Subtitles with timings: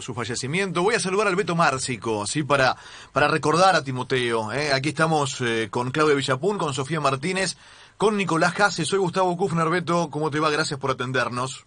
[0.00, 0.82] su, su fallecimiento.
[0.82, 2.42] Voy a saludar al Beto Márcico, ¿sí?
[2.42, 2.76] Para,
[3.12, 4.52] para recordar a Timoteo.
[4.52, 4.72] ¿eh?
[4.72, 7.56] Aquí estamos eh, con Claudia Villapún, con Sofía Martínez,
[7.96, 8.84] con Nicolás Jase.
[8.84, 9.68] Soy Gustavo Kufner.
[9.68, 10.50] Beto, ¿cómo te va?
[10.50, 11.64] Gracias por atendernos.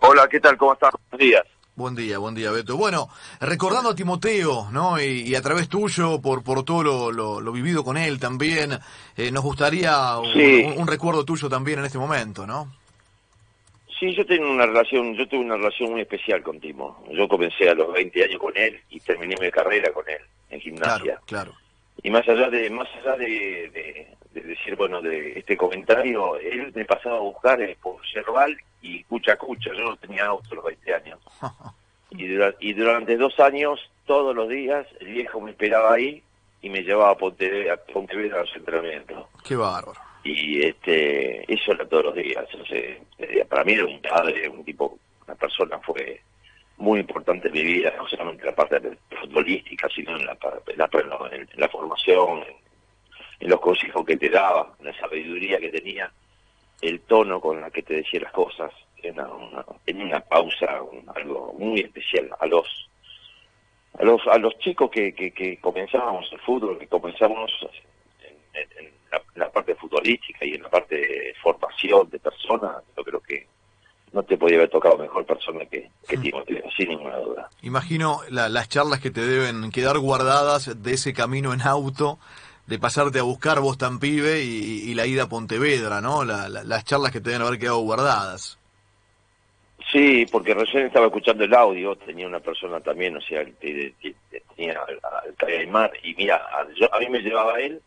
[0.00, 0.56] Hola, ¿qué tal?
[0.56, 0.92] ¿Cómo estás?
[1.10, 1.42] Buenos días.
[1.76, 2.76] Buen día, buen día, Beto.
[2.76, 3.08] Bueno,
[3.40, 5.00] recordando a Timoteo, ¿no?
[5.00, 8.78] Y, y a través tuyo, por, por todo lo, lo, lo vivido con él también,
[9.16, 10.62] eh, nos gustaría un, Sí.
[10.66, 12.70] un- un recuerdo tuyo también en este momento, ¿no?
[14.00, 17.04] Sí, yo tengo una relación, yo tuve una relación muy especial con Timo.
[17.12, 20.58] Yo comencé a los 20 años con él y terminé mi carrera con él en
[20.60, 21.02] gimnasia.
[21.04, 21.52] Claro, claro.
[22.02, 23.26] Y más allá de más allá de,
[23.70, 28.56] de- de decir, bueno, de este comentario, él me pasaba a buscar eh, por Cerval
[28.80, 29.70] y Cucha Cucha.
[29.76, 31.18] Yo no tenía auto a los 20 años.
[32.12, 36.20] Y, dura- y durante dos años, todos los días, el viejo me esperaba ahí
[36.60, 39.26] y me llevaba a Pontevedra, a Pontevedra a los entrenamientos.
[39.44, 40.00] Qué bárbaro.
[40.22, 42.46] Y este eso era todos los días.
[42.68, 42.78] Sea,
[43.18, 46.20] eh, para mí era un padre un tipo una persona fue
[46.78, 48.80] muy importante en mi vida no solamente en la parte
[49.20, 50.90] futbolística sino en la, en la,
[51.32, 52.44] en la formación
[53.40, 56.10] en, los consejos que te daba en la sabiduría que tenía
[56.82, 58.72] el tono con la que te decía las cosas.
[59.02, 62.66] Era una, tenía una pausa un- algo muy especial a los
[63.98, 67.50] a los a los chicos que, que, que comenzábamos el fútbol que comenzamos
[68.22, 72.18] en, en- en la, en la parte futbolística y en la parte de formación de
[72.18, 73.46] personas yo creo que
[74.12, 78.48] no te podía haber tocado mejor persona que, que Timoteo sin ninguna duda Imagino la-
[78.48, 82.18] las charlas que te deben quedar guardadas de ese camino en auto,
[82.66, 86.24] de pasarte a buscar vos tan pibe y, y la ida a Pontevedra, ¿no?
[86.24, 88.58] La- la- las charlas que te deben haber quedado guardadas.
[89.92, 94.14] Sí, porque recién estaba escuchando el audio, tenía una persona también, o sea, te- te-
[94.30, 97.80] te- tenía al al mar, y mira, a, yo- a mí me llevaba él,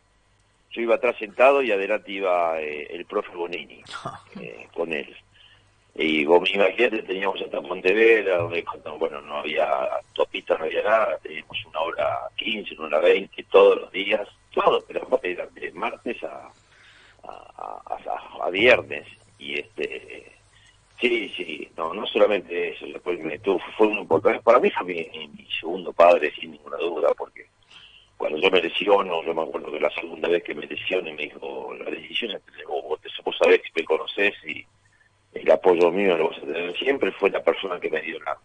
[0.74, 3.82] yo iba atrás sentado y adelante iba eh, el profe Bonini
[4.40, 5.14] eh, con él.
[5.96, 8.64] Y vos imagínate, teníamos hasta Pontevedra, donde
[8.98, 13.80] bueno, no había autopista, no había nada, teníamos una hora 15, una hora 20, todos
[13.82, 16.50] los días, todo, pero era de martes a,
[17.22, 19.06] a, a- a viernes.
[19.38, 20.32] Y este
[21.00, 24.40] Sí, sí, no, no solamente eso, después me tuvo, fue muy importante.
[24.40, 27.33] Para mí fue mi, mi segundo padre, sin ninguna duda, porque
[28.16, 31.22] cuando yo me lesiono, yo me acuerdo que la segunda vez que me lesioné me
[31.24, 34.64] dijo, la decisión es vos, vos, sabés que me conocés y
[35.34, 37.10] el apoyo mío lo vas a tener siempre.
[37.12, 38.38] Fue la persona que me dio la,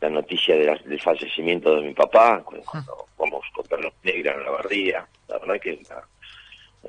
[0.00, 4.34] la noticia de la- del fallecimiento de mi papá, cuando, cuando vamos contra los negros
[4.36, 5.06] en la barría.
[5.28, 6.04] La verdad que la,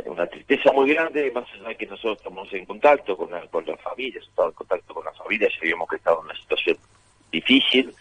[0.05, 3.65] una tristeza muy grande, más allá de que nosotros estamos en contacto con la, con
[3.65, 6.77] la familia, estado en contacto con la familia, sabíamos que estaba en una situación
[7.31, 7.93] difícil,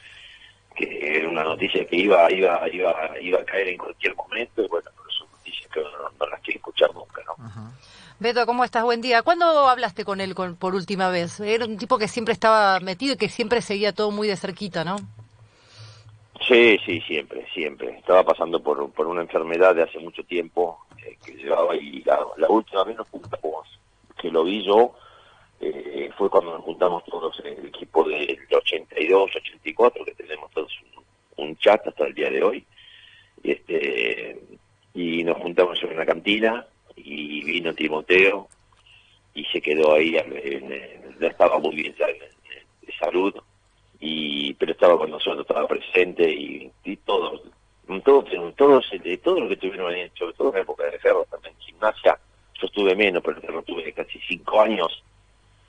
[0.77, 4.69] que era una noticia que iba, iba, iba, iba a caer en cualquier momento, y
[4.69, 7.73] bueno, pero son noticias que uno no, no las quiere escuchar nunca, ¿no?
[8.19, 8.83] Beto, ¿cómo estás?
[8.85, 9.23] Buen día.
[9.23, 11.39] ¿Cuándo hablaste con él con- por última vez?
[11.41, 14.85] Era un tipo que siempre estaba metido y que siempre seguía todo muy de cerquita,
[14.85, 14.97] ¿no?
[16.47, 17.99] Sí, sí, siempre, siempre.
[17.99, 22.21] Estaba pasando por, por una enfermedad de hace mucho tiempo eh, que llevaba y la,
[22.37, 23.67] la última vez nos juntamos,
[24.19, 24.93] que lo vi yo,
[25.61, 30.15] eh, fue cuando nos juntamos todos en el equipo del 82, 84, que
[31.59, 32.65] chat hasta el día de hoy.
[33.43, 34.39] Este,
[34.95, 38.49] y nos juntamos en una cantina y vino Timoteo
[39.35, 40.17] y se quedó ahí,
[41.21, 43.35] no estaba muy bien de salud,
[44.01, 47.43] y pero estaba con nosotros, estaba presente y, y todos,
[48.03, 48.25] todos,
[48.57, 51.55] todos, de todo lo que tuvieron hecho, sobre todo en la época de Ferro, también
[51.55, 52.19] en gimnasia,
[52.61, 55.03] yo estuve menos, pero Ferro tuve casi cinco años,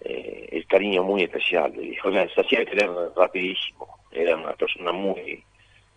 [0.01, 5.43] eh, el cariño muy especial, y dijo, se hacía querer rapidísimo, era una persona muy,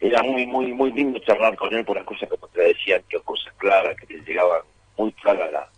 [0.00, 3.18] era muy, muy, muy lindo charlar con él por las cosas que te decían, que
[3.20, 4.62] cosas claras, que te llegaban
[4.96, 5.68] muy claras la,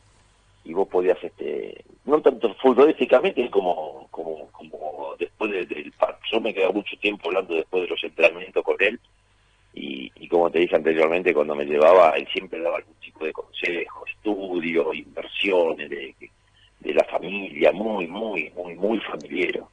[0.65, 6.19] y vos podías este no tanto futbolísticamente como como como después de- del par.
[6.31, 8.99] Yo me quedé mucho tiempo hablando después de los entrenamientos con él
[9.75, 13.33] y, y como te dije anteriormente cuando me llevaba él siempre daba algún tipo de
[13.33, 16.15] consejo estudio inversiones de,
[16.81, 19.65] de la familia muy muy muy muy familiar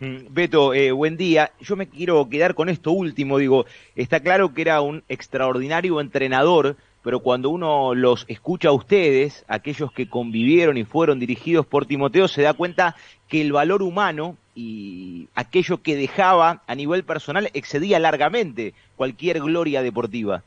[0.00, 1.52] Beto, eh, buen día.
[1.60, 3.36] Yo me quiero quedar con esto último.
[3.36, 9.44] Digo, está claro que era un extraordinario entrenador, pero cuando uno los escucha a ustedes,
[9.46, 12.96] aquellos que convivieron y fueron dirigidos por Timoteo, se da cuenta
[13.28, 19.82] que el valor humano y aquello que dejaba a nivel personal excedía largamente cualquier gloria
[19.82, 20.42] deportiva.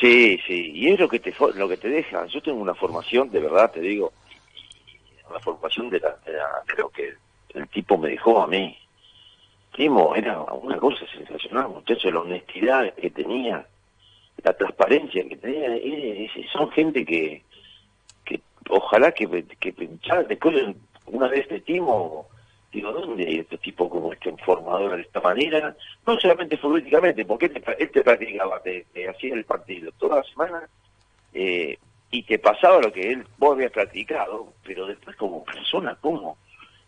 [0.00, 2.28] Sí, sí, y es lo que te lo que te dejan.
[2.28, 4.10] Yo tengo una formación, de verdad te digo,
[5.28, 7.14] una formación de, la, de, la- que
[7.56, 8.76] el tipo me dejó a mí.
[9.74, 13.66] Timo, era una cosa sensacional, muchacho, la honestidad que tenía,
[14.42, 17.42] la transparencia que tenía, eh, eh, son gente que,
[18.24, 19.74] que ojalá que, que
[20.28, 20.74] después,
[21.06, 22.26] una vez de Timo,
[22.72, 25.76] digo, ¿dónde este tipo como este formador de esta manera?
[26.06, 30.68] No solamente futbolísticamente, porque él te, practicaba, te, hacía el partido toda la semana
[31.34, 31.78] eh,
[32.10, 36.38] y te pasaba lo que él vos habías practicado, pero después como persona, ¿cómo?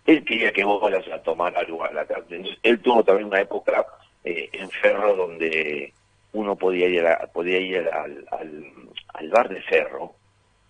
[0.08, 2.42] Él quería que vos vayas a tomar algo a la tarde.
[2.62, 3.84] Él tuvo también una época
[4.24, 5.92] eh, en Ferro donde
[6.32, 8.26] uno podía ir, podía ir al,
[9.12, 10.14] al, bar de Ferro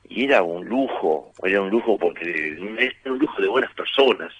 [0.09, 4.33] y era un lujo, era un lujo porque era un lujo de buenas personas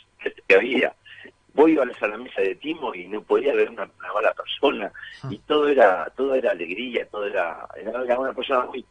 [0.49, 0.93] que había.
[1.55, 4.91] Vos ibas a la mesa de Timo y no podía ver una, mala persona
[5.31, 8.85] y todo era todo era alegría, todo era, era una persona muy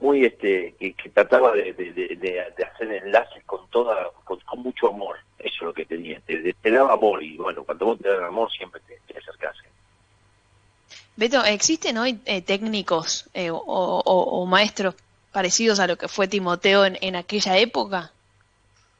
[0.00, 5.62] muy este que, trataba de, de, hacer enlaces con toda con, mucho amor eso es
[5.62, 5.74] lo
[6.42, 9.56] te, daba amor y bueno cuando vos te das amor siempre te, te acercás
[11.20, 14.94] Beto, ¿existen hoy eh, técnicos eh, o, maestros
[15.32, 18.10] parecidos a lo que fue Timoteo en, aquella época?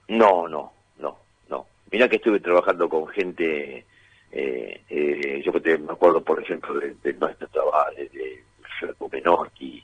[0.09, 1.17] No, no, no,
[1.49, 1.67] no.
[1.91, 3.87] Mira que estuve trabajando con gente,
[4.33, 9.83] eh, yo me acuerdo, por ejemplo, de, de nuestro trabajo, de, de Menorti,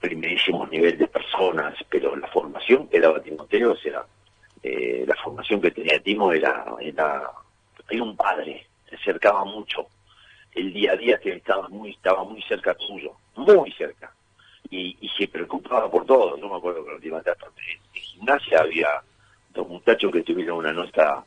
[0.00, 3.76] primerísimos nivel de personas, pero la formación que daba Timoteo, o
[4.64, 7.30] sea, la formación que tenía Timo era, era,
[7.88, 9.86] era un padre, se acercaba mucho.
[10.52, 14.12] El día a día que estaba muy, estaba muy cerca tuyo, muy cerca.
[14.70, 16.38] Y, y se preocupaba por todo.
[16.38, 17.46] Yo me acuerdo que la última etapa
[17.94, 18.88] en gimnasia había
[19.50, 21.24] dos muchachos que tuvieron una nota,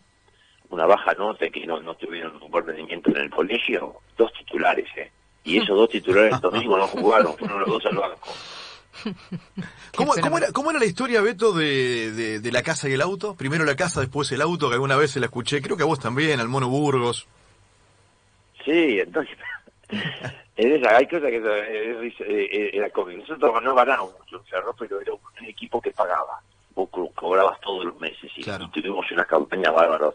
[0.70, 4.32] una baja nota y que no, no tuvieron un buen rendimiento en el colegio, dos
[4.34, 5.12] titulares, ¿eh?
[5.44, 8.34] Y esos dos titulares domingo no jugaron, fueron los dos al banco.
[9.96, 13.36] ¿Cómo, era, ¿Cómo, era, la historia, Beto, de, de, la casa y el auto?
[13.36, 15.88] Primero la casa, después el auto, que alguna vez se la escuché, creo que a
[15.88, 17.28] vos también, al Mono Burgos.
[18.64, 19.38] Sí, entonces,
[20.58, 23.22] hay cosas que eh, eh, era cómico.
[23.22, 26.42] Nosotros no ganábamos mucho Cerro, pero era un equipo que pagaba.
[26.76, 30.14] Vos cobrabas todos los meses y, tuvimos unas campañas bárbaras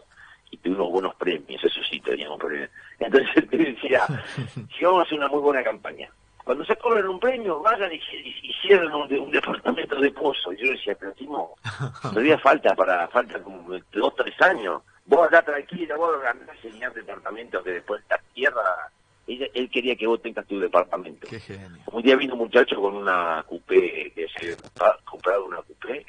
[0.49, 2.69] y tuvimos buenos premios, eso sí teníamos premios.
[2.99, 4.01] Entonces te decía,
[4.77, 6.09] si vamos a hacer una muy buena campaña,
[6.43, 8.01] cuando se cobran un premio, vayan y,
[8.43, 10.53] hicieron un, departamento de pozo.
[10.53, 11.55] Y yo decía, pero Timo,
[12.01, 16.93] todavía falta para, falta como dos, tres años vos andás tranquila, vos andás a enseñar
[16.93, 18.91] departamento que después la tierra,
[19.27, 21.27] él, quería que vos tengas tu departamento.
[21.27, 21.81] Qué genio.
[21.91, 26.05] Un día vino un muchacho con una coupé, que se ha comprado una coupé,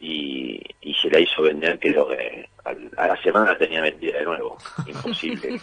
[0.00, 4.56] y, y se la hizo vender, creo que a, la semana tenía vendida de nuevo.
[4.86, 5.60] Imposible.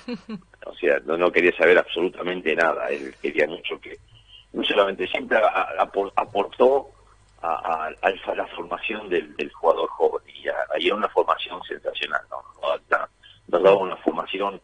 [0.65, 2.87] o sea, no, no quería saber absolutamente nada.
[2.89, 3.97] Él quería mucho que,
[4.53, 5.39] no solamente siempre
[6.15, 6.91] aportó
[7.41, 7.89] a,
[8.35, 12.43] la formación del, jugador joven y ahí una formación sensacional, ¿no?
[13.49, 14.59] Nos daba una formación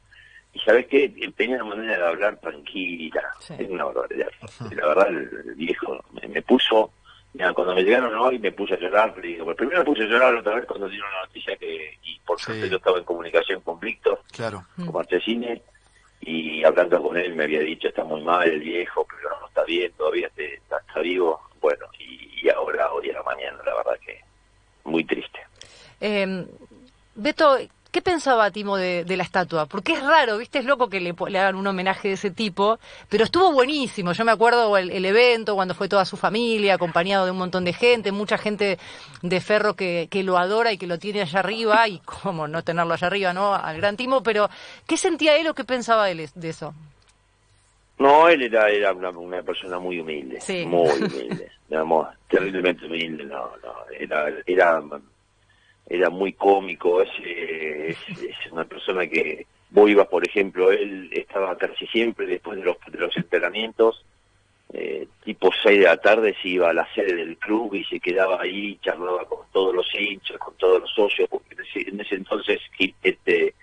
[0.54, 3.24] y sabes qué, tenía una manera de hablar tranquila,
[3.58, 4.28] es una barbaridad.
[4.75, 6.92] la verdad el, viejo me, puso,
[7.56, 10.35] cuando me llegaron hoy me puse a llorar, digo, pues primero me puse a llorar
[10.35, 13.80] otra vez cuando dieron la noticia que, y por suerte yo estaba en comunicación con
[13.80, 14.65] Víctor, claro.
[14.75, 15.62] con Martesine,
[16.21, 19.63] y hablando con él me había dicho, está muy mal el viejo, pero no está
[19.63, 24.19] bien, todavía está, está vivo, bueno, y, ahora, hoy a la mañana, la verdad que
[24.83, 25.39] muy triste.
[26.01, 26.45] Eh,
[27.15, 27.57] Beto,
[27.94, 29.68] ¿qué pensaba Timo de, la estatua?
[29.68, 30.57] Porque es raro, ¿viste?
[30.57, 34.12] Es loco que le, hagan un homenaje de ese tipo, pero estuvo buenísimo.
[34.13, 37.72] Yo me acuerdo el, evento, cuando fue toda su familia, acompañado de un montón de
[37.72, 38.80] gente, mucha gente
[39.22, 42.94] de Ferro que, lo adora y que lo tiene allá arriba, y cómo no tenerlo
[42.95, 43.54] allá arriba, ¿no?
[43.54, 44.50] Al gran Timo, pero
[44.88, 46.74] ¿qué sentía él o qué pensaba él de eso?
[48.00, 53.74] No, él era, era una, persona muy humilde, muy humilde, digamos, terriblemente humilde, no, no,
[54.00, 54.82] era, era,
[55.88, 57.98] era muy cómico, es, es,
[58.52, 62.98] una persona que vos ibas, por ejemplo, él estaba casi siempre después de los, de
[63.00, 64.06] los entrenamientos,
[64.72, 68.00] eh, tipo 6 de la tarde se iba a la sede del club y se
[68.00, 72.60] quedaba ahí, charlaba con todos los hinchas, con todos los socios, porque en ese entonces
[73.04, 73.54] este,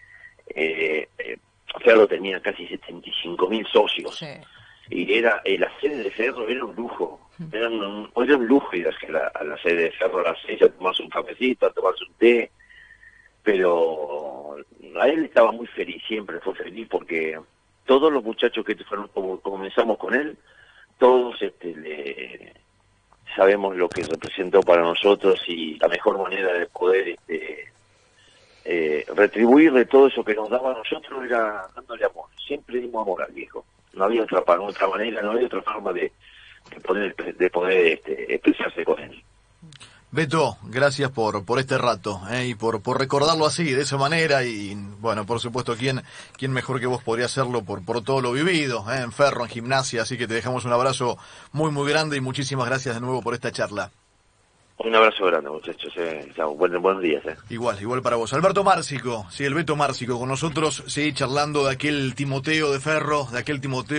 [0.55, 1.37] eh, eh
[1.79, 4.25] Ferro tenía casi 75 mil socios.
[4.89, 7.30] Y era eh, la sede de Ferro era un lujo.
[7.53, 10.39] Era un, era un lujo ir a la, a la sede de Ferro a las
[10.45, 12.51] seis a tomarse un cafecito, a tomarse un té.
[13.43, 14.57] Pero
[15.01, 17.41] a él estaba muy feliz, siempre fue feliz porque
[17.87, 20.37] todos los muchachos que fueron, como comenzamos con él,
[20.99, 22.53] todos este, le,
[23.35, 27.73] sabemos lo que representó para nosotros y la mejor manera de poder este,
[28.65, 32.27] eh, retribuirle todo eso que nos daba a nosotros era dándole amor.
[32.47, 33.65] Siempre dimos amor al viejo.
[33.95, 35.93] No había otra, otra manera, no había otra forma
[36.71, 39.25] de, poder, de poder este, expresarse con él.
[40.13, 44.43] Beto, gracias por, por este rato eh, y por, por recordarlo así, de esa manera.
[44.43, 46.03] Y bueno, por supuesto, ¿quién,
[46.37, 49.51] quién mejor que vos podría hacerlo por, por todo lo vivido eh, en Ferro, en
[49.51, 50.03] gimnasia?
[50.03, 51.17] Así que te dejamos un abrazo
[51.53, 53.93] muy, muy grande y muchísimas gracias de nuevo por esta charla.
[54.83, 55.93] Un abrazo grande, muchachos.
[55.97, 56.33] Eh.
[56.35, 56.55] Chao.
[56.55, 57.23] Buen, buenos días.
[57.27, 57.37] Eh.
[57.51, 58.33] Igual, igual para vos.
[58.33, 63.29] Alberto Márcico, sí, el Beto Márcico con nosotros, sí, charlando de aquel Timoteo de Ferro,
[63.31, 63.99] de aquel Timoteo.